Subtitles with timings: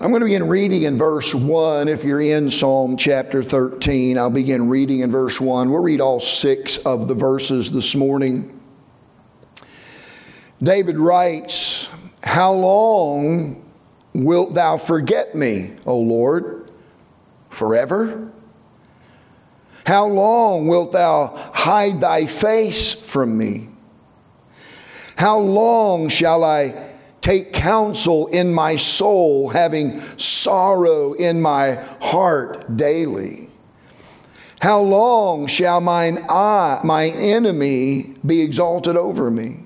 [0.00, 1.86] I'm going to begin reading in verse 1.
[1.86, 5.70] If you're in Psalm chapter 13, I'll begin reading in verse 1.
[5.70, 8.60] We'll read all six of the verses this morning.
[10.60, 11.88] David writes,
[12.24, 13.64] How long
[14.12, 16.72] wilt thou forget me, O Lord?
[17.48, 18.32] Forever?
[19.86, 23.68] How long wilt thou hide thy face from me?
[25.14, 26.93] How long shall I
[27.24, 33.48] take counsel in my soul, having sorrow in my heart daily?
[34.60, 39.64] How long shall mine eye, my enemy be exalted over me?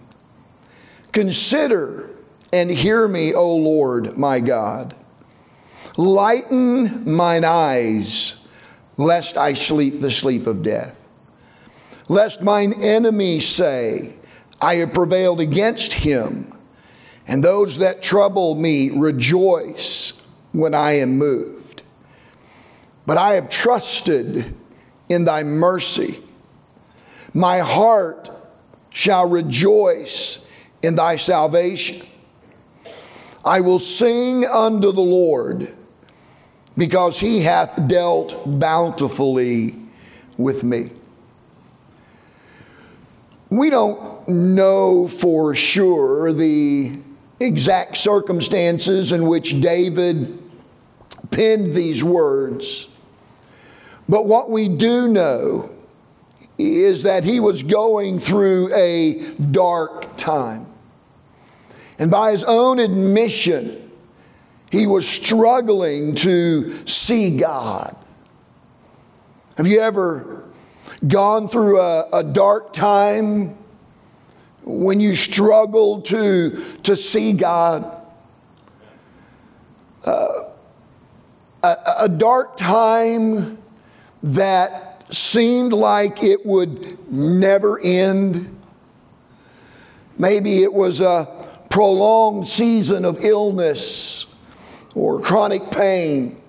[1.10, 2.10] Consider
[2.52, 4.94] and hear me, O Lord my God.
[5.96, 8.38] Lighten mine eyes
[8.96, 10.96] lest I sleep the sleep of death.
[12.08, 14.14] Lest mine enemies say,
[14.60, 16.52] I have prevailed against him,
[17.28, 20.14] and those that trouble me rejoice
[20.52, 21.82] when I am moved.
[23.06, 24.54] But I have trusted
[25.10, 26.24] in thy mercy.
[27.34, 28.30] My heart
[28.90, 30.44] shall rejoice
[30.82, 32.06] in thy salvation.
[33.44, 35.74] I will sing unto the Lord
[36.76, 39.74] because he hath dealt bountifully
[40.38, 40.90] with me.
[43.50, 46.92] We don't know for sure the
[47.40, 50.42] exact circumstances in which David
[51.30, 52.88] penned these words,
[54.08, 55.70] but what we do know
[56.56, 60.66] is that he was going through a dark time.
[61.98, 63.90] And by his own admission,
[64.70, 67.96] he was struggling to see God.
[69.56, 70.44] Have you ever
[71.06, 73.56] gone through a, a dark time
[74.64, 77.94] when you struggle to, to see God?
[80.04, 80.44] Uh,
[81.62, 83.58] a, a dark time
[84.22, 88.54] that seemed like it would never end.
[90.18, 91.28] Maybe it was a
[91.70, 94.26] prolonged season of illness
[94.94, 96.40] or chronic pain.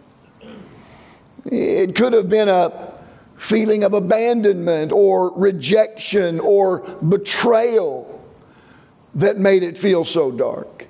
[1.45, 2.88] It could have been a
[3.39, 8.21] feeling of abandonment or rejection or betrayal
[9.15, 10.87] that made it feel so dark.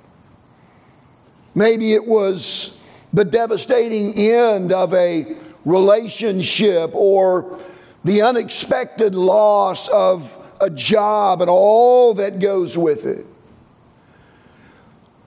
[1.54, 2.76] Maybe it was
[3.12, 7.56] the devastating end of a relationship or
[8.02, 13.26] the unexpected loss of a job and all that goes with it.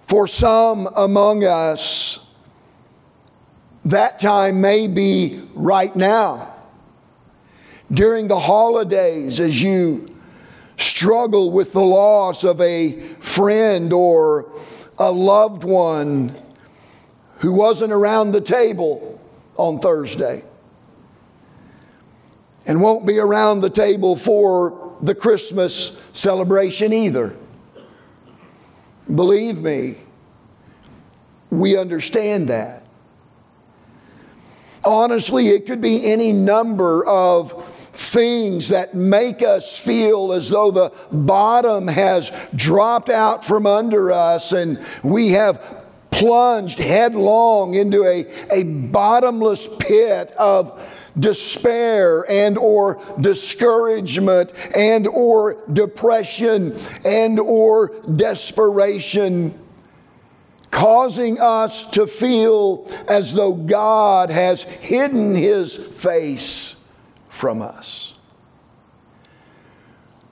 [0.07, 2.19] For some among us,
[3.85, 6.52] that time may be right now.
[7.91, 10.13] During the holidays, as you
[10.77, 14.51] struggle with the loss of a friend or
[14.97, 16.35] a loved one
[17.39, 19.19] who wasn't around the table
[19.57, 20.43] on Thursday
[22.65, 27.35] and won't be around the table for the Christmas celebration either.
[29.13, 29.97] Believe me,
[31.49, 32.82] we understand that.
[34.85, 40.91] Honestly, it could be any number of things that make us feel as though the
[41.11, 48.63] bottom has dropped out from under us and we have plunged headlong into a, a
[48.63, 59.59] bottomless pit of despair and or discouragement and or depression and or desperation
[60.73, 66.77] causing us to feel as though God has hidden his face
[67.29, 68.15] from us.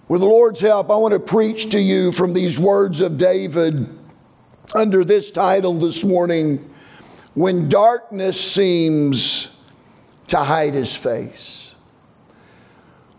[0.08, 3.88] With the Lord's help, I want to preach to you from these words of David
[4.74, 6.68] under this title this morning
[7.36, 9.56] When Darkness Seems
[10.28, 11.76] to Hide His Face.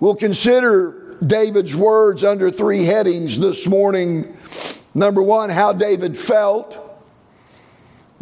[0.00, 4.36] We'll consider David's words under three headings this morning.
[4.92, 6.81] Number one, how David felt.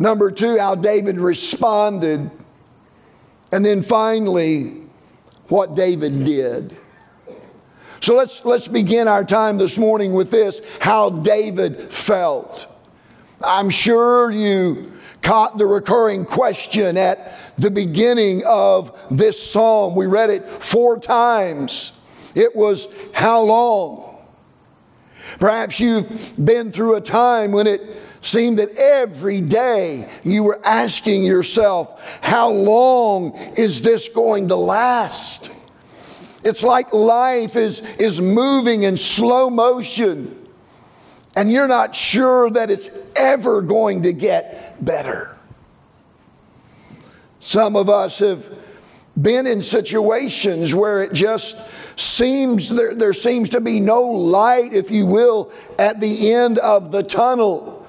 [0.00, 2.30] Number two, how David responded.
[3.52, 4.84] And then finally,
[5.48, 6.74] what David did.
[8.00, 12.66] So let's, let's begin our time this morning with this how David felt.
[13.44, 19.94] I'm sure you caught the recurring question at the beginning of this psalm.
[19.94, 21.92] We read it four times.
[22.34, 24.16] It was, How long?
[25.38, 27.82] Perhaps you've been through a time when it
[28.20, 35.50] seemed that every day you were asking yourself, How long is this going to last?
[36.42, 40.36] It's like life is, is moving in slow motion,
[41.36, 45.36] and you're not sure that it's ever going to get better.
[47.40, 48.46] Some of us have
[49.20, 51.58] been in situations where it just
[51.98, 56.90] seems there, there seems to be no light, if you will, at the end of
[56.92, 57.79] the tunnel.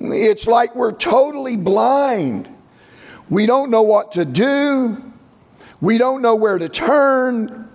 [0.00, 2.48] It's like we're totally blind.
[3.28, 5.02] We don't know what to do.
[5.80, 7.68] We don't know where to turn.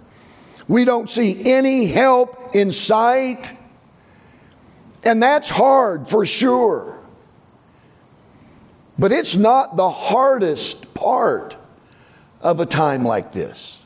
[0.67, 3.53] We don't see any help in sight.
[5.03, 6.99] And that's hard for sure.
[8.97, 11.55] But it's not the hardest part
[12.41, 13.81] of a time like this.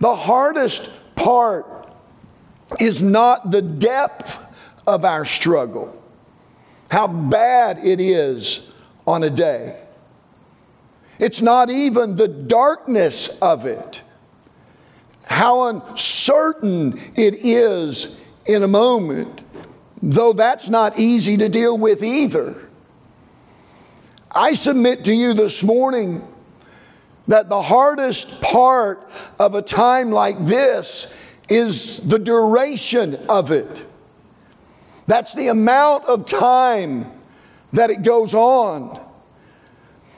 [0.00, 1.88] The hardest part
[2.78, 4.38] is not the depth
[4.86, 5.99] of our struggle,
[6.90, 8.62] how bad it is
[9.06, 9.80] on a day.
[11.18, 14.02] It's not even the darkness of it,
[15.26, 18.16] how uncertain it is
[18.46, 19.44] in a moment,
[20.02, 22.68] though that's not easy to deal with either.
[24.32, 26.26] I submit to you this morning
[27.28, 29.08] that the hardest part
[29.38, 31.12] of a time like this
[31.48, 33.84] is the duration of it.
[35.10, 37.10] That's the amount of time
[37.72, 39.04] that it goes on.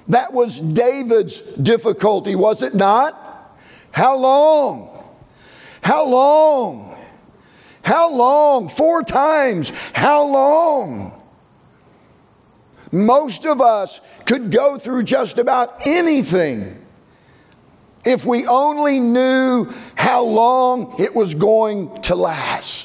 [0.09, 3.57] That was David's difficulty, was it not?
[3.91, 5.03] How long?
[5.81, 6.95] How long?
[7.81, 8.69] How long?
[8.69, 9.71] Four times.
[9.95, 11.23] How long?
[12.93, 16.85] Most of us could go through just about anything
[18.05, 22.82] if we only knew how long it was going to last.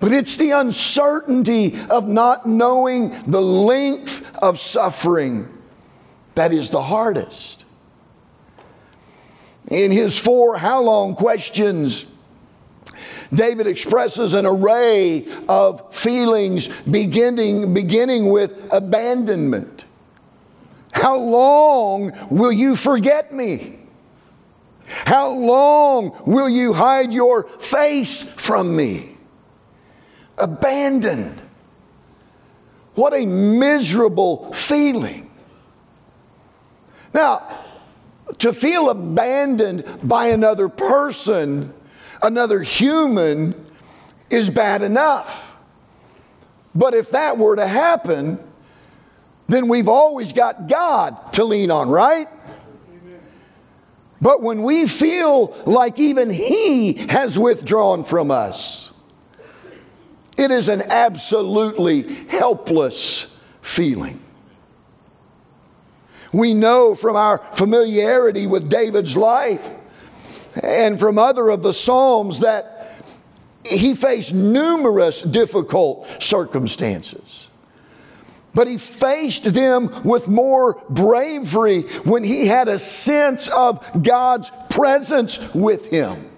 [0.00, 5.48] But it's the uncertainty of not knowing the length of suffering
[6.34, 7.64] that is the hardest.
[9.70, 12.06] In his four how long questions,
[13.32, 19.86] David expresses an array of feelings beginning, beginning with abandonment
[20.94, 23.80] how long will you forget me?
[24.86, 29.13] How long will you hide your face from me?
[30.38, 31.42] Abandoned.
[32.94, 35.30] What a miserable feeling.
[37.12, 37.64] Now,
[38.38, 41.72] to feel abandoned by another person,
[42.22, 43.54] another human,
[44.30, 45.56] is bad enough.
[46.74, 48.38] But if that were to happen,
[49.46, 52.28] then we've always got God to lean on, right?
[54.20, 58.92] But when we feel like even He has withdrawn from us,
[60.36, 64.20] it is an absolutely helpless feeling.
[66.32, 69.68] We know from our familiarity with David's life
[70.62, 72.74] and from other of the Psalms that
[73.64, 77.48] he faced numerous difficult circumstances.
[78.52, 85.52] But he faced them with more bravery when he had a sense of God's presence
[85.54, 86.30] with him.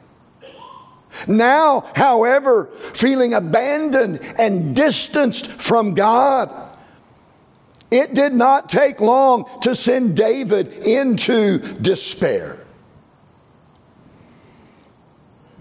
[1.27, 6.53] Now, however, feeling abandoned and distanced from God,
[7.91, 12.59] it did not take long to send David into despair.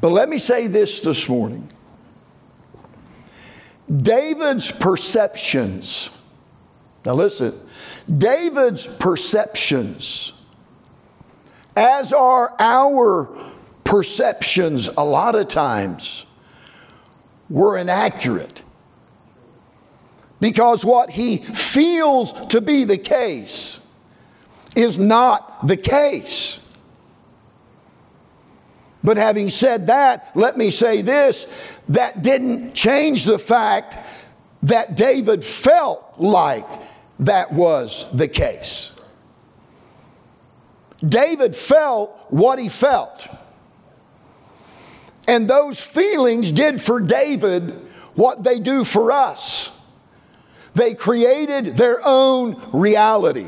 [0.02, 1.72] But let me say this this morning
[3.88, 6.10] David's perceptions
[7.06, 7.60] now, listen
[8.12, 10.34] David's perceptions,
[11.76, 13.30] as are our
[13.96, 16.26] perceptions a lot of times,
[17.50, 18.62] were inaccurate.
[20.42, 23.80] Because what he feels to be the case
[24.76, 26.60] is not the case.
[29.02, 31.48] But having said that, let me say this
[31.88, 33.98] that didn't change the fact
[34.64, 36.68] that David felt like
[37.20, 38.92] that was the case.
[41.08, 43.30] David felt what he felt.
[45.28, 47.72] And those feelings did for David
[48.16, 49.72] what they do for us.
[50.74, 53.48] They created their own reality.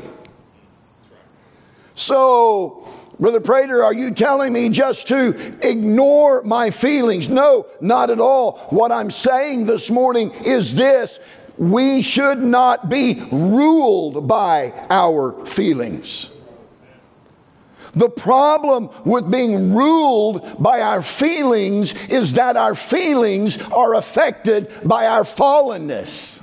[1.94, 2.88] So,
[3.20, 5.30] Brother Prater, are you telling me just to
[5.66, 7.28] ignore my feelings?
[7.28, 8.58] No, not at all.
[8.70, 11.18] What I'm saying this morning is this
[11.58, 16.30] we should not be ruled by our feelings.
[17.98, 25.08] The problem with being ruled by our feelings is that our feelings are affected by
[25.08, 26.40] our fallenness.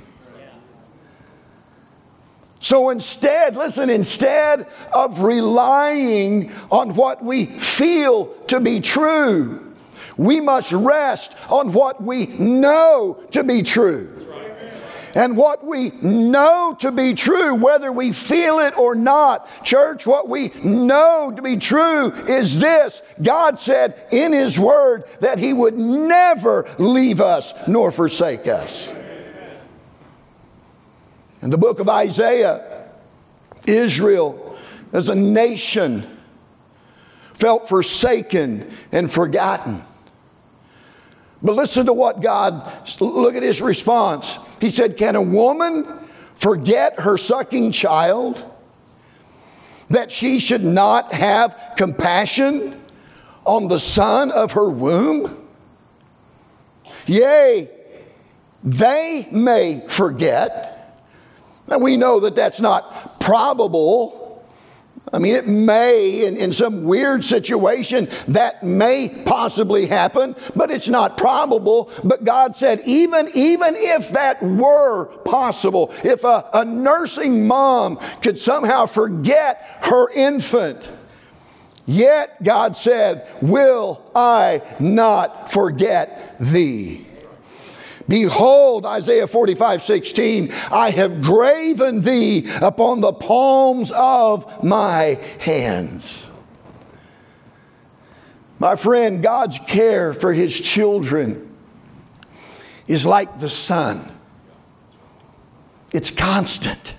[2.60, 9.74] So instead, listen, instead of relying on what we feel to be true,
[10.18, 14.12] we must rest on what we know to be true.
[15.16, 20.28] And what we know to be true, whether we feel it or not, church, what
[20.28, 25.78] we know to be true is this God said in His Word that He would
[25.78, 28.92] never leave us nor forsake us.
[31.40, 32.90] In the book of Isaiah,
[33.66, 34.58] Israel
[34.92, 36.06] as a nation
[37.32, 39.82] felt forsaken and forgotten.
[41.42, 44.38] But listen to what God, look at his response.
[44.60, 45.86] He said, Can a woman
[46.34, 48.44] forget her sucking child?
[49.90, 52.82] That she should not have compassion
[53.44, 55.46] on the son of her womb?
[57.06, 57.70] Yea,
[58.64, 60.72] they may forget.
[61.68, 64.25] And we know that that's not probable
[65.16, 70.90] I mean, it may, in, in some weird situation, that may possibly happen, but it's
[70.90, 71.90] not probable.
[72.04, 78.38] But God said, even, even if that were possible, if a, a nursing mom could
[78.38, 80.92] somehow forget her infant,
[81.86, 87.05] yet God said, Will I not forget thee?
[88.08, 96.30] Behold, Isaiah 45, 16, I have graven thee upon the palms of my hands.
[98.58, 101.54] My friend, God's care for his children
[102.88, 104.12] is like the sun,
[105.92, 106.94] it's constant.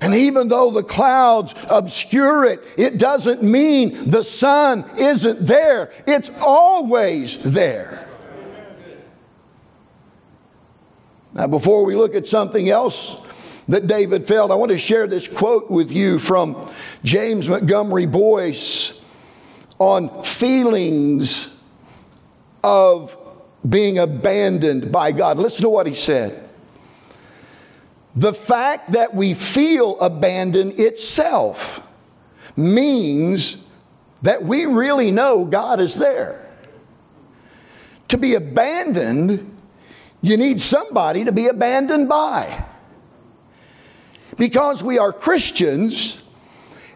[0.00, 5.92] And even though the clouds obscure it, it doesn't mean the sun isn't there.
[6.08, 8.08] It's always there.
[11.34, 13.16] Now, before we look at something else
[13.68, 16.70] that David felt, I want to share this quote with you from
[17.04, 19.00] James Montgomery Boice
[19.78, 21.48] on feelings
[22.62, 23.16] of
[23.66, 25.38] being abandoned by God.
[25.38, 26.48] Listen to what he said.
[28.14, 31.80] The fact that we feel abandoned itself
[32.56, 33.56] means
[34.20, 36.46] that we really know God is there.
[38.08, 39.61] To be abandoned
[40.22, 42.64] you need somebody to be abandoned by.
[44.36, 46.22] Because we are Christians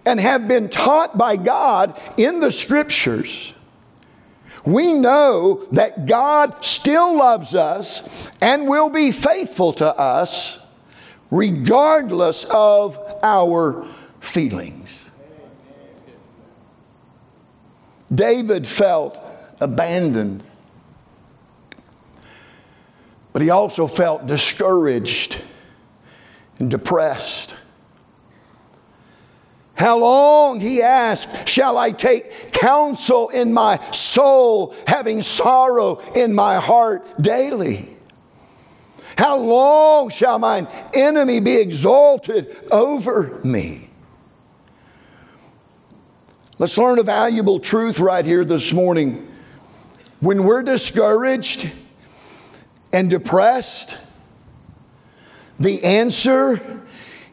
[0.06, 3.52] and have been taught by God in the scriptures,
[4.64, 10.58] we know that God still loves us and will be faithful to us
[11.30, 13.86] regardless of our
[14.20, 15.10] feelings.
[18.12, 19.20] David felt
[19.60, 20.44] abandoned
[23.36, 25.42] but he also felt discouraged
[26.58, 27.54] and depressed.
[29.74, 36.56] How long, he asked, shall I take counsel in my soul, having sorrow in my
[36.56, 37.94] heart daily?
[39.18, 43.90] How long shall mine enemy be exalted over me?
[46.58, 49.30] Let's learn a valuable truth right here this morning.
[50.20, 51.70] When we're discouraged,
[52.92, 53.98] and depressed?
[55.58, 56.82] The answer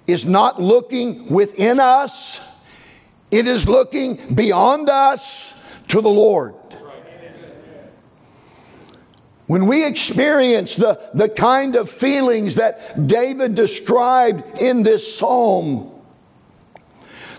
[0.07, 2.45] is not looking within us,
[3.31, 6.55] it is looking beyond us to the Lord.
[9.47, 15.91] When we experience the, the kind of feelings that David described in this psalm,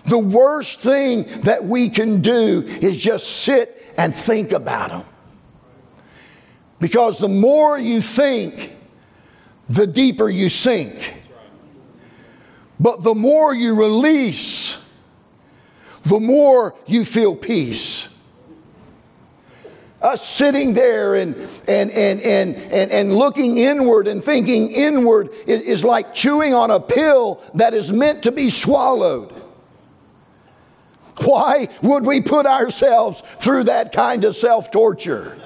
[0.05, 5.05] the worst thing that we can do is just sit and think about them.
[6.85, 8.75] Because the more you think,
[9.67, 11.19] the deeper you sink.
[12.79, 14.77] But the more you release,
[16.03, 18.07] the more you feel peace.
[19.99, 21.35] Us sitting there and,
[21.67, 26.69] and, and, and, and, and looking inward and thinking inward is, is like chewing on
[26.69, 29.31] a pill that is meant to be swallowed.
[31.23, 35.41] Why would we put ourselves through that kind of self torture?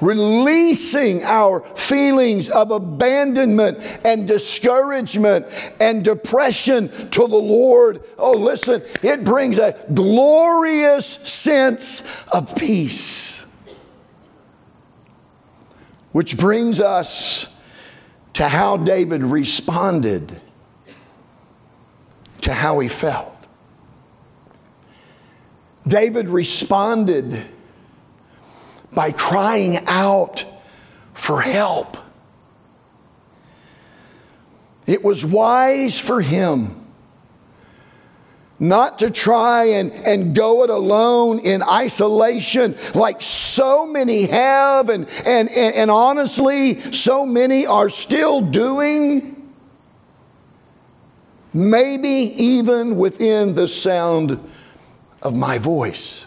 [0.00, 5.46] Releasing our feelings of abandonment and discouragement
[5.80, 8.02] and depression to the Lord.
[8.18, 13.46] Oh, listen, it brings a glorious sense of peace.
[16.12, 17.48] Which brings us
[18.34, 20.40] to how David responded
[22.42, 23.32] to how he felt.
[25.86, 27.46] David responded
[28.92, 30.44] by crying out
[31.14, 31.96] for help.
[34.86, 36.86] It was wise for him
[38.58, 45.08] not to try and, and go it alone in isolation like so many have, and,
[45.26, 49.32] and, and, and honestly, so many are still doing.
[51.52, 54.38] Maybe even within the sound
[55.22, 56.25] of my voice.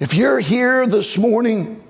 [0.00, 1.84] If you're here this morning,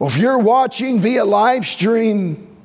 [0.00, 2.56] or if you're watching via live stream,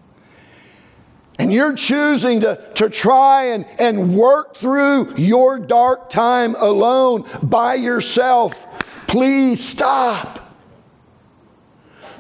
[1.38, 7.76] and you're choosing to, to try and, and work through your dark time alone by
[7.76, 8.66] yourself,
[9.08, 10.40] please stop.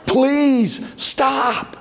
[0.05, 1.77] Please stop.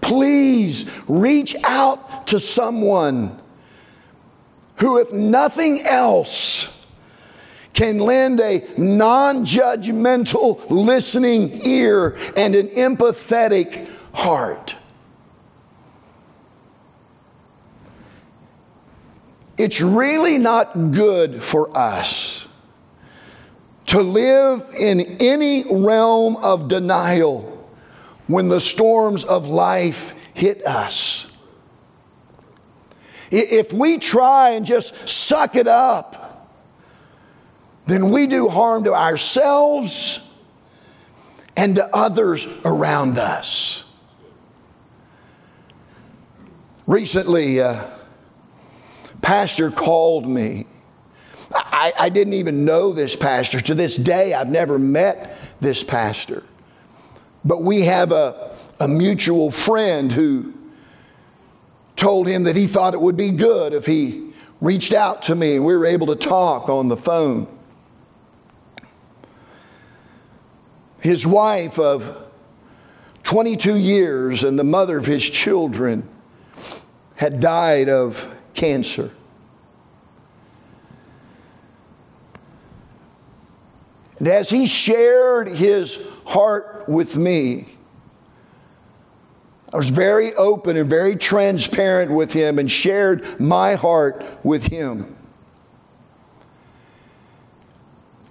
[0.00, 3.38] Please reach out to someone
[4.76, 6.75] who, if nothing else,
[7.76, 14.74] can lend a non judgmental listening ear and an empathetic heart.
[19.58, 22.48] It's really not good for us
[23.86, 27.52] to live in any realm of denial
[28.26, 31.30] when the storms of life hit us.
[33.30, 36.25] If we try and just suck it up,
[37.86, 40.20] then we do harm to ourselves
[41.56, 43.84] and to others around us.
[46.86, 47.92] Recently, a
[49.22, 50.66] pastor called me.
[51.52, 53.60] I, I, didn't even know this pastor.
[53.60, 56.42] To this day, I've never met this pastor.
[57.44, 60.52] But we have a, a mutual friend who
[61.94, 65.56] told him that he thought it would be good if he reached out to me
[65.56, 67.46] and we were able to talk on the phone.
[71.06, 72.16] His wife of
[73.22, 76.08] 22 years and the mother of his children
[77.14, 79.12] had died of cancer.
[84.18, 85.96] And as he shared his
[86.26, 87.66] heart with me,
[89.72, 95.16] I was very open and very transparent with him and shared my heart with him.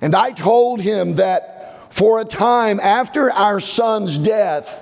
[0.02, 1.55] And I told him that
[1.90, 4.82] for a time after our son's death,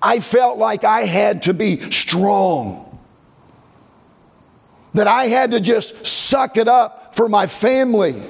[0.00, 2.84] I felt like I had to be strong.
[4.94, 8.22] That I had to just suck it up for my family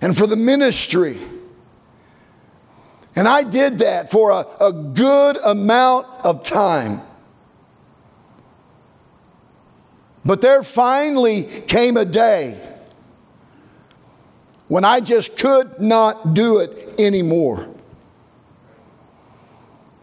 [0.00, 1.18] and for the ministry.
[3.14, 7.02] And I did that for a, a good amount of time.
[10.24, 12.71] But there finally came a day
[14.72, 17.68] when I just could not do it anymore.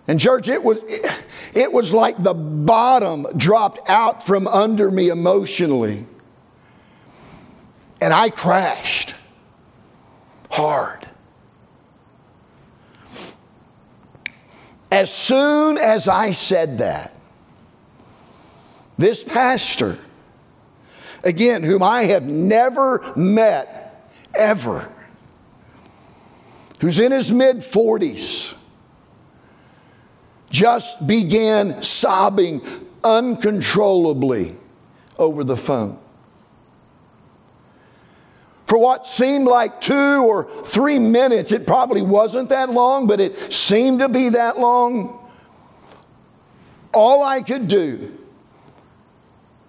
[0.08, 0.78] And church, it was,
[1.56, 6.06] it was like the bottom dropped out from under me emotionally.
[8.00, 9.16] And I crashed
[10.52, 11.10] hard.
[14.92, 17.16] As soon as I said that,
[19.00, 19.98] this pastor,
[21.24, 23.79] again, whom I have never met
[24.36, 24.92] ever,
[26.82, 28.56] who's in his mid 40s,
[30.50, 32.62] just began sobbing
[33.04, 34.56] uncontrollably
[35.18, 36.00] over the phone.
[38.66, 43.52] For what seemed like two or three minutes, it probably wasn't that long, but it
[43.52, 45.28] seemed to be that long.
[46.94, 48.16] All I could do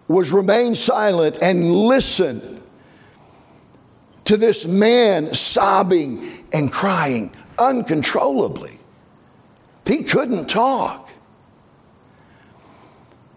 [0.07, 2.60] was remain silent and listen
[4.31, 8.79] to this man sobbing and crying uncontrollably.
[9.85, 11.11] He couldn't talk.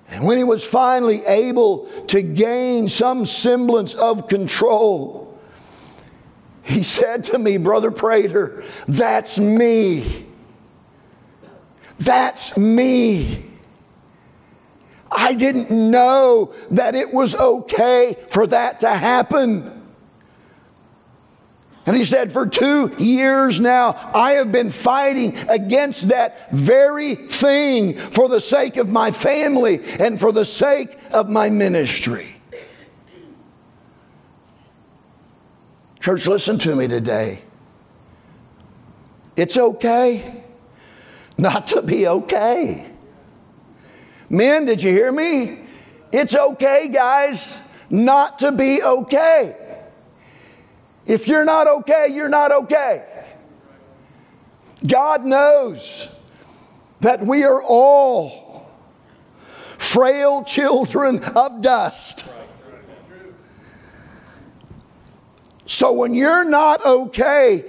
[0.09, 5.35] And when he was finally able to gain some semblance of control,
[6.61, 10.27] he said to me, Brother Prater, that's me.
[11.97, 13.45] That's me.
[15.11, 19.79] I didn't know that it was okay for that to happen.
[21.85, 27.95] And he said, For two years now, I have been fighting against that very thing
[27.97, 32.41] for the sake of my family and for the sake of my ministry.
[35.99, 37.41] Church, listen to me today.
[39.35, 40.43] It's okay
[41.37, 42.85] not to be okay.
[44.29, 45.59] Men, did you hear me?
[46.11, 49.57] It's okay, guys, not to be okay.
[51.05, 53.05] If you're not okay, you're not okay.
[54.87, 56.09] God knows
[57.01, 58.69] that we are all
[59.77, 62.25] frail children of dust.
[65.65, 67.65] So when you're not okay,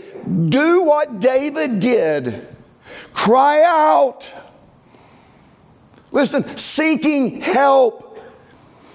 [0.49, 2.49] do what David did
[3.13, 4.27] cry out.
[6.13, 8.19] Listen, seeking help.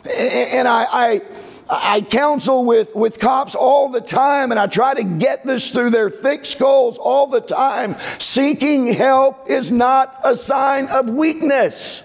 [0.05, 1.21] And I, I,
[1.69, 5.91] I counsel with, with cops all the time, and I try to get this through
[5.91, 7.95] their thick skulls all the time.
[7.99, 12.03] Seeking help is not a sign of weakness,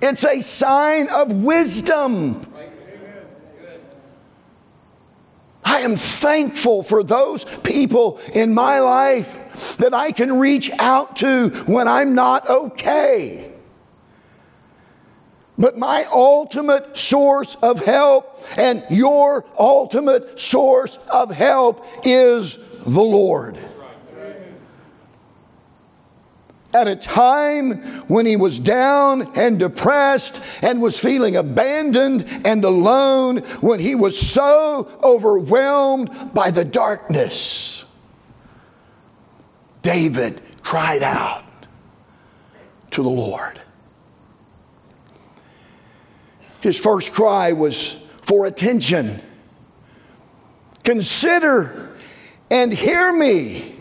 [0.00, 2.46] it's a sign of wisdom.
[5.62, 11.50] I am thankful for those people in my life that I can reach out to
[11.66, 13.49] when I'm not okay.
[15.60, 23.58] But my ultimate source of help and your ultimate source of help is the Lord.
[26.72, 33.38] At a time when he was down and depressed and was feeling abandoned and alone,
[33.60, 37.84] when he was so overwhelmed by the darkness,
[39.82, 41.44] David cried out
[42.92, 43.60] to the Lord.
[46.60, 47.92] His first cry was
[48.22, 49.20] for attention.
[50.84, 51.90] Consider
[52.50, 53.76] and hear me,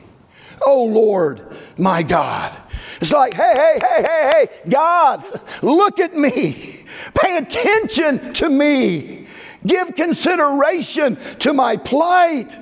[0.66, 1.46] O Lord
[1.78, 2.56] my God.
[3.02, 5.24] It's like, hey, hey, hey, hey, hey, God,
[5.62, 6.84] look at me.
[7.14, 9.26] Pay attention to me.
[9.66, 12.58] Give consideration to my plight.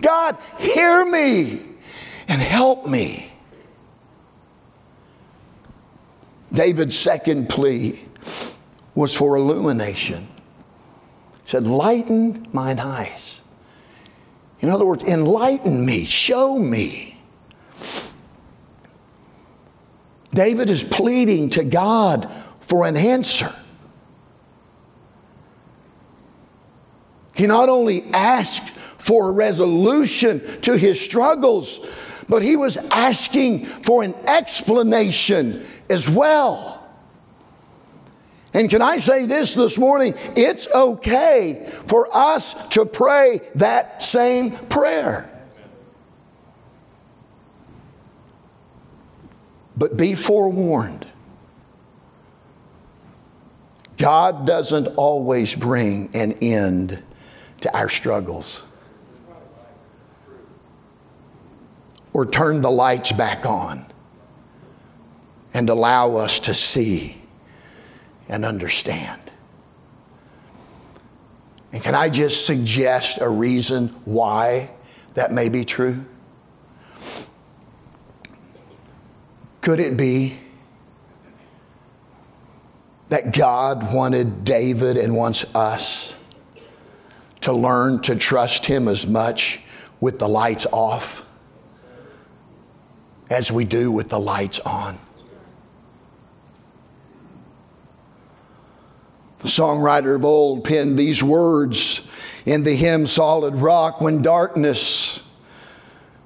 [0.00, 1.62] God, hear me
[2.28, 3.30] and help me.
[6.52, 8.00] David's second plea
[8.94, 10.28] was for illumination.
[11.44, 13.40] He said, Lighten mine eyes.
[14.60, 17.20] In other words, enlighten me, show me.
[20.32, 23.54] David is pleading to God for an answer.
[27.34, 31.80] He not only asked for a resolution to his struggles,
[32.28, 36.79] but he was asking for an explanation as well.
[38.52, 40.14] And can I say this this morning?
[40.36, 45.26] It's okay for us to pray that same prayer.
[49.76, 51.06] But be forewarned
[54.00, 57.02] God doesn't always bring an end
[57.60, 58.62] to our struggles
[62.14, 63.84] or turn the lights back on
[65.52, 67.19] and allow us to see
[68.30, 69.20] and understand.
[71.72, 74.70] And can I just suggest a reason why
[75.14, 76.04] that may be true?
[79.60, 80.36] Could it be
[83.08, 86.14] that God wanted David and wants us
[87.40, 89.60] to learn to trust Him as much
[90.00, 91.24] with the lights off
[93.28, 94.98] as we do with the lights on?
[99.40, 102.02] The songwriter of old penned these words
[102.44, 105.22] in the hymn Solid Rock when darkness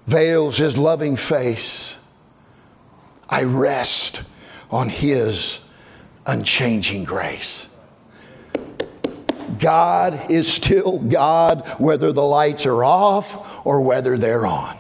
[0.07, 1.97] veils his loving face.
[3.29, 4.23] I rest
[4.71, 5.61] on his
[6.27, 7.69] unchanging grace.
[9.59, 14.77] God is still God whether the lights are off or whether they're on.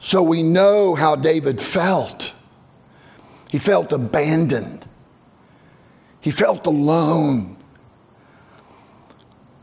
[0.00, 2.34] So we know how David felt.
[3.50, 4.86] He felt abandoned,
[6.20, 7.56] he felt alone,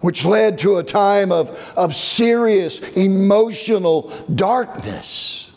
[0.01, 5.51] which led to a time of, of serious emotional darkness.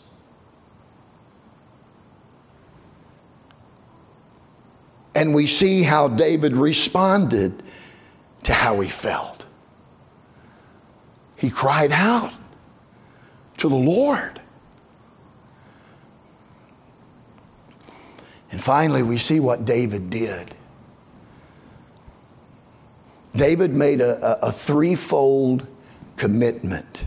[5.15, 7.63] And we see how David responded
[8.43, 9.47] to how he felt.
[11.35, 12.31] He cried out
[13.57, 14.39] to the Lord.
[18.51, 20.55] And finally, we see what David did.
[23.35, 25.67] David made a, a, a threefold
[26.17, 27.05] commitment.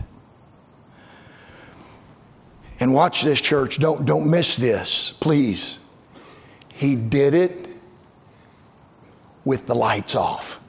[2.79, 3.79] And watch this, church.
[3.79, 5.79] Don't, don't miss this, please.
[6.69, 7.69] He did it
[9.45, 10.59] with the lights off.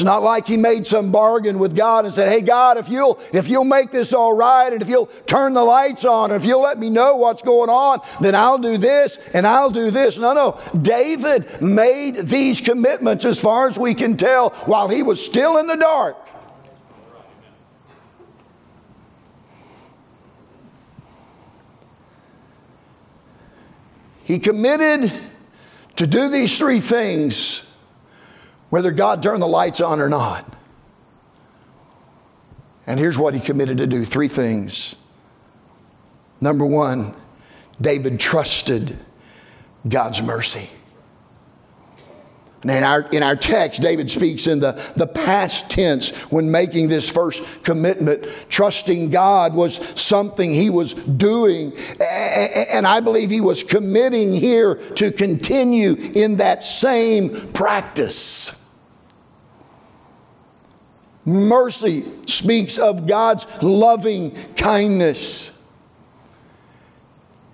[0.00, 3.20] It's not like he made some bargain with God and said, Hey, God, if you'll,
[3.34, 6.48] if you'll make this all right, and if you'll turn the lights on, and if
[6.48, 10.16] you'll let me know what's going on, then I'll do this and I'll do this.
[10.16, 10.58] No, no.
[10.80, 15.66] David made these commitments as far as we can tell while he was still in
[15.66, 16.16] the dark.
[24.24, 25.12] He committed
[25.96, 27.66] to do these three things
[28.70, 30.56] whether God turned the lights on or not.
[32.86, 34.96] And here's what he committed to do three things.
[36.40, 37.14] Number one,
[37.80, 38.98] David trusted
[39.86, 40.70] God's mercy.
[42.62, 46.88] And in our, in our text, David speaks in the, the past tense when making
[46.88, 48.26] this first commitment.
[48.50, 51.72] Trusting God was something he was doing.
[52.00, 58.59] And I believe he was committing here to continue in that same practice.
[61.24, 65.52] Mercy speaks of God's loving kindness.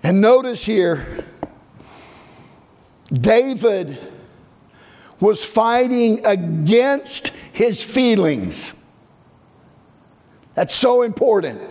[0.03, 1.25] And notice here,
[3.11, 3.97] David
[5.19, 8.73] was fighting against his feelings.
[10.53, 11.61] That's so important.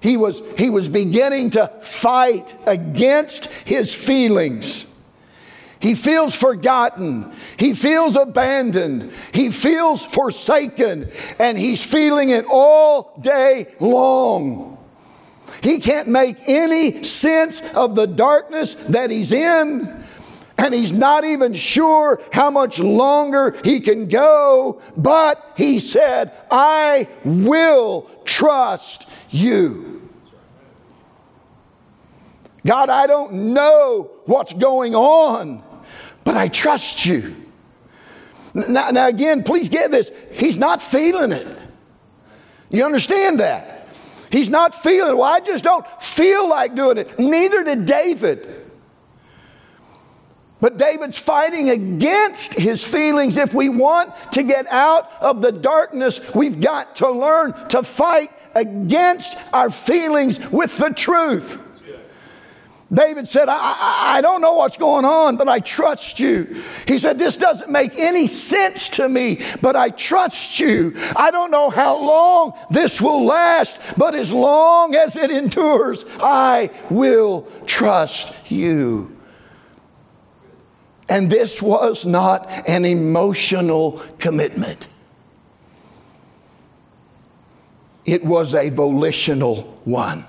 [0.00, 4.91] He was, he was beginning to fight against his feelings.
[5.82, 7.32] He feels forgotten.
[7.58, 9.12] He feels abandoned.
[9.34, 11.10] He feels forsaken.
[11.38, 14.78] And he's feeling it all day long.
[15.62, 20.02] He can't make any sense of the darkness that he's in
[20.58, 27.08] and he's not even sure how much longer he can go, but he said, I
[27.24, 30.08] will trust you.
[32.64, 35.64] God, I don't know what's going on,
[36.24, 37.36] but I trust you.
[38.54, 40.10] Now, now, again, please get this.
[40.32, 41.46] He's not feeling it.
[42.70, 43.88] You understand that?
[44.30, 45.16] He's not feeling it.
[45.16, 47.18] Well, I just don't feel like doing it.
[47.18, 48.62] Neither did David.
[50.60, 53.36] But David's fighting against his feelings.
[53.36, 58.30] If we want to get out of the darkness, we've got to learn to fight
[58.54, 61.58] against our feelings with the truth.
[62.92, 66.54] David said, I, I, I, don't know what's going on, but I trust you.
[66.86, 70.92] He said, This doesn't make any sense to me, but I trust you.
[71.16, 76.70] I don't know how long this will last, but as long as it endures, I
[76.90, 79.16] will trust you.
[81.08, 84.88] And this was not an emotional commitment,
[88.04, 90.26] it was a volitional one.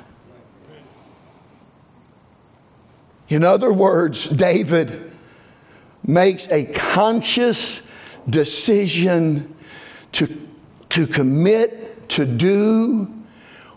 [3.30, 5.12] In other words, David
[6.06, 7.82] makes a conscious
[8.30, 9.56] decision
[10.14, 10.48] to,
[10.90, 13.06] to commit to do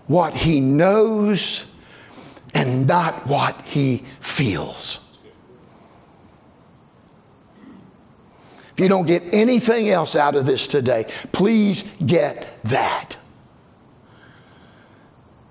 [0.07, 1.67] what he knows
[2.55, 5.01] and not what he feels.
[8.73, 13.17] If you don't get anything else out of this today, please get that.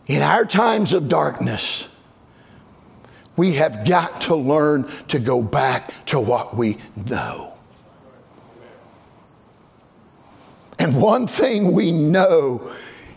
[0.05, 1.87] In our times of darkness,
[3.37, 7.53] we have got to learn to go back to what we know.
[10.79, 12.71] And one thing we know,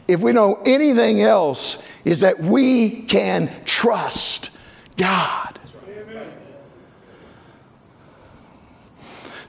[0.07, 4.51] if we know anything else, is that we can trust
[4.97, 5.59] God.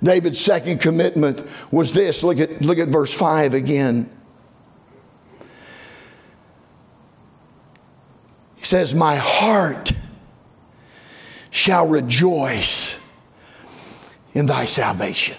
[0.01, 2.23] David's second commitment was this.
[2.23, 4.09] Look at, look at verse 5 again.
[8.55, 9.93] He says, My heart
[11.51, 12.99] shall rejoice
[14.33, 15.37] in thy salvation.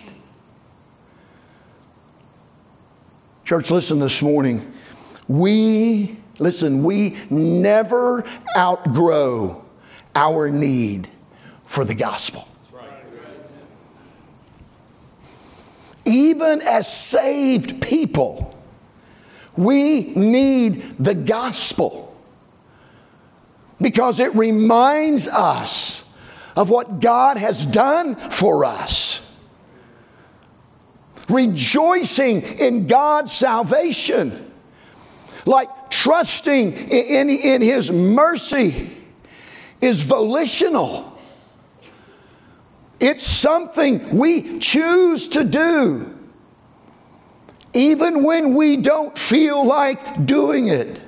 [3.44, 4.72] Church, listen this morning.
[5.28, 8.24] We, listen, we never
[8.56, 9.64] outgrow
[10.14, 11.08] our need
[11.64, 12.46] for the gospel.
[16.10, 18.58] even as saved people,
[19.56, 22.09] we need the gospel
[23.80, 26.04] because it reminds us
[26.56, 29.26] of what God has done for us.
[31.28, 34.52] Rejoicing in God's salvation,
[35.46, 38.90] like trusting in, in, in His mercy,
[39.80, 41.18] is volitional.
[42.98, 46.18] It's something we choose to do,
[47.72, 51.00] even when we don't feel like doing it.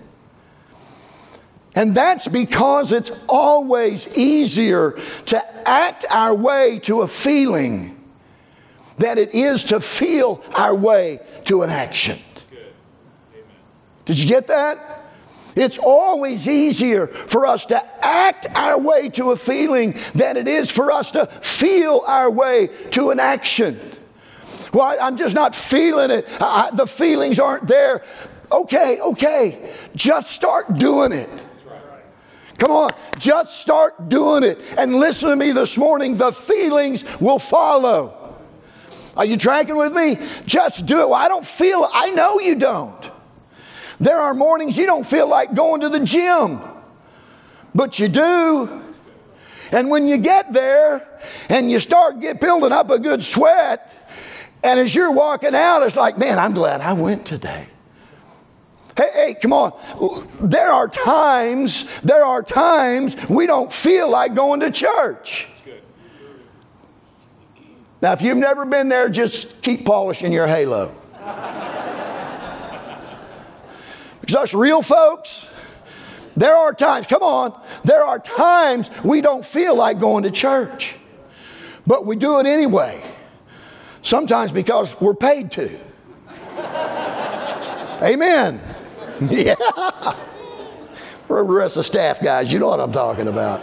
[1.75, 7.99] And that's because it's always easier to act our way to a feeling
[8.99, 12.19] than it is to feel our way to an action.
[14.05, 15.03] Did you get that?
[15.55, 20.71] It's always easier for us to act our way to a feeling than it is
[20.71, 23.79] for us to feel our way to an action.
[24.73, 26.27] Well, I'm just not feeling it.
[26.41, 28.03] I, the feelings aren't there.
[28.51, 29.73] Okay, okay.
[29.95, 31.47] Just start doing it.
[32.63, 34.61] Come on, just start doing it.
[34.79, 38.37] And listen to me this morning, the feelings will follow.
[39.17, 40.17] Are you tracking with me?
[40.47, 41.09] Just do it.
[41.09, 43.11] Well, I don't feel, I know you don't.
[43.99, 46.61] There are mornings you don't feel like going to the gym,
[47.75, 48.81] but you do.
[49.73, 53.93] And when you get there and you start get building up a good sweat,
[54.63, 57.67] and as you're walking out, it's like, man, I'm glad I went today.
[58.97, 60.29] Hey, hey, come on.
[60.41, 65.49] There are times, there are times we don't feel like going to church.
[68.03, 70.93] Now, if you've never been there, just keep polishing your halo.
[74.21, 75.49] because us real folks,
[76.37, 80.97] there are times, come on, there are times we don't feel like going to church,
[81.87, 83.03] but we do it anyway.
[84.03, 85.79] Sometimes because we're paid to.
[88.03, 88.61] Amen.
[89.31, 89.55] Yeah.
[91.27, 93.63] For the rest of the staff, guys, you know what I'm talking about.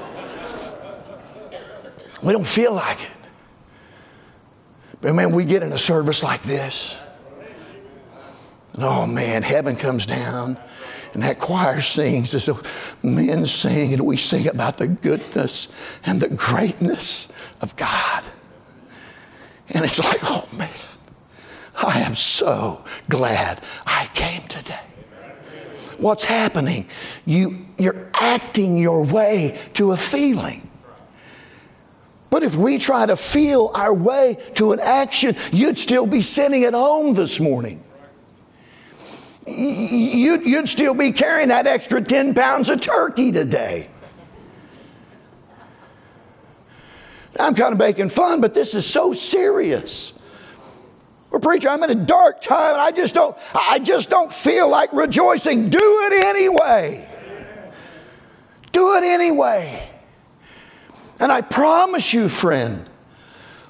[2.23, 3.15] We don't feel like it.
[5.01, 6.97] But man, we get in a service like this.
[8.77, 10.57] Oh man, heaven comes down
[11.13, 12.65] and that choir sings as the
[13.01, 15.67] men sing, and we sing about the goodness
[16.05, 17.29] and the greatness
[17.61, 18.23] of God.
[19.69, 20.69] And it's like, oh man,
[21.75, 24.88] I am so glad I came today.
[25.99, 26.87] What's happening?
[27.25, 30.69] You, you're acting your way to a feeling.
[32.29, 36.63] But if we try to feel our way to an action, you'd still be sitting
[36.63, 37.83] at home this morning.
[39.47, 43.89] You'd, you'd still be carrying that extra 10 pounds of turkey today.
[47.39, 50.18] I'm kind of making fun, but this is so serious.
[51.31, 54.67] Well, preacher, I'm in a dark time and I just don't, I just don't feel
[54.67, 55.69] like rejoicing.
[55.69, 57.07] Do it anyway.
[58.71, 59.87] Do it anyway.
[61.19, 62.89] And I promise you, friend,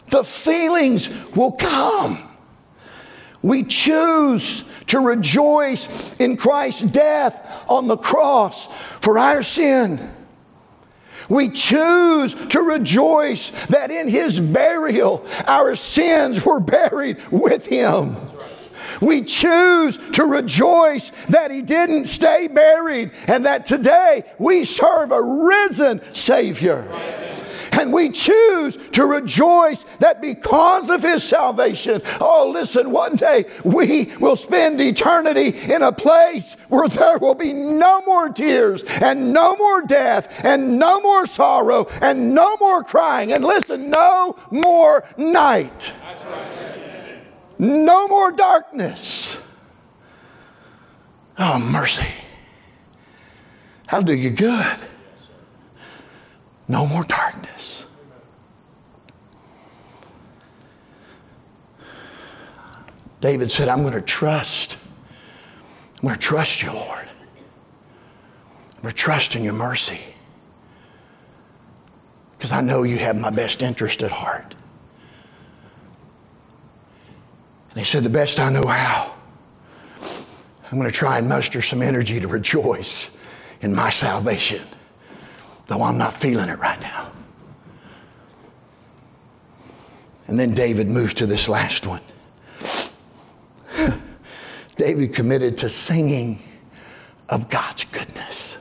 [0.09, 2.23] the feelings will come.
[3.41, 8.67] We choose to rejoice in Christ's death on the cross
[8.99, 10.13] for our sin.
[11.29, 18.17] We choose to rejoice that in his burial our sins were buried with him.
[19.01, 25.21] We choose to rejoice that he didn't stay buried and that today we serve a
[25.21, 26.87] risen Savior.
[27.79, 34.11] And we choose to rejoice that because of his salvation, oh, listen, one day we
[34.19, 39.55] will spend eternity in a place where there will be no more tears and no
[39.55, 43.31] more death and no more sorrow and no more crying.
[43.31, 45.93] And listen, no more night.
[47.57, 49.41] No more darkness.
[51.37, 52.11] Oh, mercy.
[53.85, 54.83] That'll do you good.
[56.69, 57.87] No more darkness.
[63.21, 64.77] David said, I'm going to trust.
[65.95, 67.09] I'm going to trust you, Lord.
[68.75, 69.99] I'm going to trust in your mercy
[72.37, 74.55] because I know you have my best interest at heart.
[77.71, 79.15] And he said, The best I know how,
[80.71, 83.09] I'm going to try and muster some energy to rejoice
[83.59, 84.61] in my salvation
[85.69, 87.11] though I'm not feeling it right now.
[90.25, 92.01] And then David moves to this last one.
[94.77, 96.41] David committed to singing
[97.29, 98.57] of God's goodness.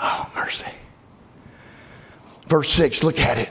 [0.00, 0.72] Oh, mercy.
[2.48, 3.50] Verse 6, look at it.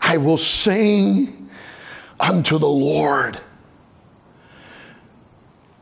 [0.00, 1.48] I will sing
[2.18, 3.38] unto the Lord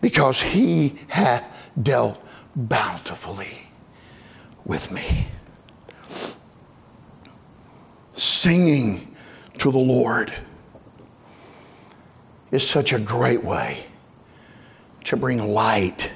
[0.02, 2.22] because he hath dealt
[2.54, 3.71] bountifully
[4.64, 5.26] with me.
[8.12, 9.14] Singing
[9.58, 10.32] to the Lord
[12.50, 13.84] is such a great way
[15.04, 16.12] to bring light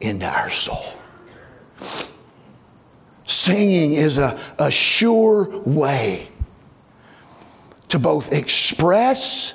[0.00, 0.84] into our soul.
[3.24, 6.28] Singing is a, a sure way
[7.88, 9.54] to both express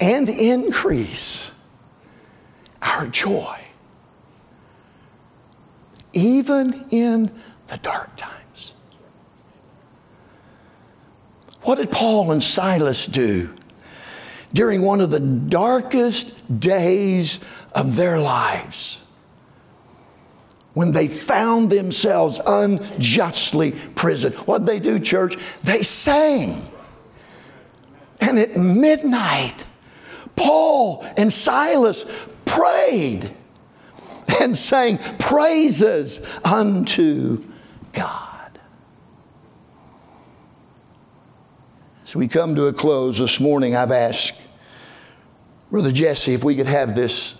[0.00, 1.52] and increase
[2.80, 3.67] our joy
[6.18, 7.30] even in
[7.68, 8.74] the dark times.
[11.62, 13.54] What did Paul and Silas do
[14.52, 17.38] during one of the darkest days
[17.72, 19.00] of their lives?
[20.74, 24.34] When they found themselves unjustly prisoned.
[24.36, 25.36] What did they do, church?
[25.64, 26.62] They sang.
[28.20, 29.64] And at midnight,
[30.36, 32.04] Paul and Silas
[32.44, 33.34] prayed
[34.40, 37.44] and sang praises unto
[37.92, 38.58] God.
[42.04, 44.40] As we come to a close this morning, I've asked
[45.70, 47.34] Brother Jesse if we could have this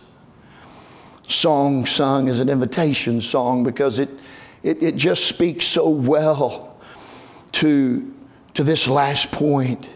[1.27, 4.11] song sung as an invitation song because it,
[4.63, 6.79] it, it just speaks so well
[7.53, 8.15] to,
[8.55, 9.95] to this last point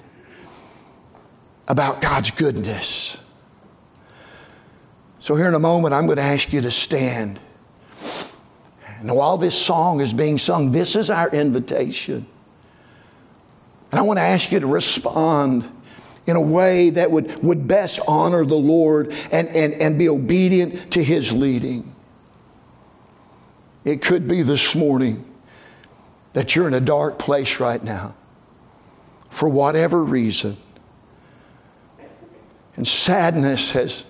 [1.68, 3.18] about God's goodness.
[5.22, 7.38] So, here in a moment, I'm going to ask you to stand.
[8.98, 12.26] And while this song is being sung, this is our invitation.
[13.92, 15.70] And I want to ask you to respond
[16.26, 20.90] in a way that would, would best honor the Lord and, and, and be obedient
[20.90, 21.94] to His leading.
[23.84, 25.24] It could be this morning
[26.32, 28.16] that you're in a dark place right now
[29.30, 30.56] for whatever reason.
[32.74, 34.04] And sadness has,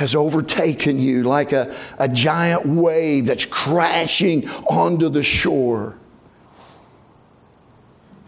[0.00, 5.94] has overtaken you like a, a giant wave that's crashing onto the shore.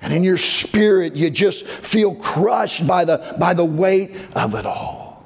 [0.02, 4.66] And in your spirit, you just feel crushed by the, by the weight of it
[4.66, 5.24] all.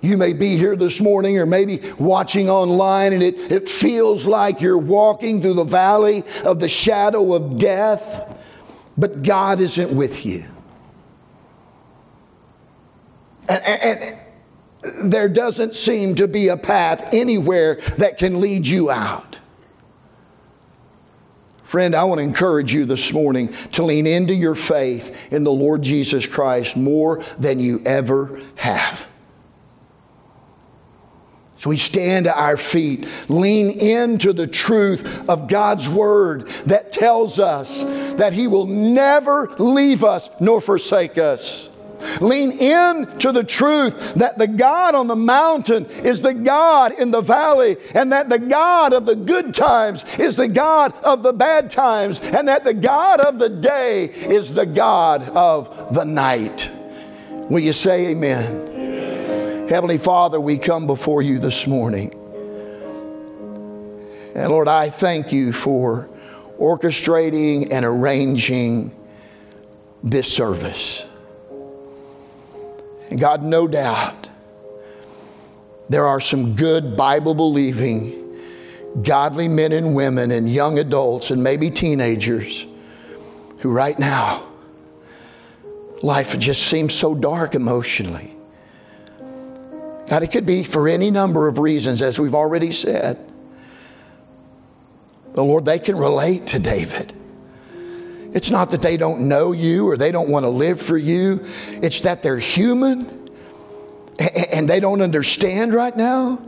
[0.00, 4.60] You may be here this morning or maybe watching online, and it, it feels like
[4.60, 8.36] you're walking through the valley of the shadow of death,
[8.98, 10.44] but God isn't with you.
[13.50, 14.18] And, and,
[14.84, 19.40] and there doesn't seem to be a path anywhere that can lead you out.
[21.64, 25.52] Friend, I want to encourage you this morning to lean into your faith in the
[25.52, 29.08] Lord Jesus Christ more than you ever have.
[31.58, 37.38] So we stand to our feet, lean into the truth of God's word that tells
[37.38, 37.84] us
[38.14, 41.69] that He will never leave us nor forsake us.
[42.20, 47.10] Lean in to the truth that the God on the mountain is the God in
[47.10, 51.32] the valley, and that the God of the good times is the God of the
[51.32, 56.70] bad times, and that the God of the day is the God of the night.
[57.50, 58.70] Will you say amen?
[58.70, 59.68] amen?
[59.68, 62.14] Heavenly Father, we come before you this morning.
[64.34, 66.08] And Lord, I thank you for
[66.58, 68.94] orchestrating and arranging
[70.02, 71.04] this service.
[73.10, 74.30] And God, no doubt,
[75.88, 78.38] there are some good Bible believing,
[79.02, 82.66] godly men and women and young adults and maybe teenagers
[83.60, 84.46] who right now,
[86.02, 88.36] life just seems so dark emotionally.
[90.06, 93.18] God, it could be for any number of reasons, as we've already said.
[95.34, 97.12] But Lord, they can relate to David.
[98.32, 101.44] It's not that they don't know you or they don't want to live for you,
[101.82, 103.28] it's that they're human
[104.52, 106.40] and they don't understand right now,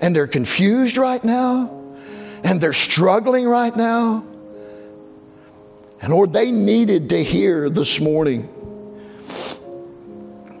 [0.00, 1.82] and they're confused right now,
[2.42, 4.24] and they're struggling right now.
[6.00, 8.48] And Lord, they needed to hear this morning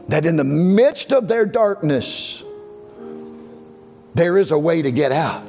[0.08, 2.44] that in the midst of their darkness,
[4.14, 5.46] there is a way to get out.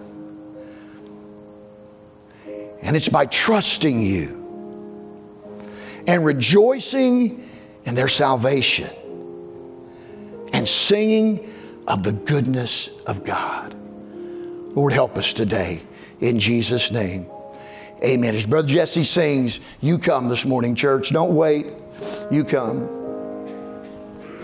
[2.82, 4.45] And it's by trusting you
[6.08, 7.50] and rejoicing
[7.86, 8.90] in their salvation
[10.54, 11.52] and singing
[11.88, 13.76] of the goodness of God.
[14.76, 15.82] Lord, help us today
[16.20, 17.28] in Jesus' name.
[18.04, 18.36] Amen.
[18.36, 21.12] As Brother Jesse sings, you come this morning, church.
[21.12, 21.68] Don't wait.
[22.30, 23.05] You come.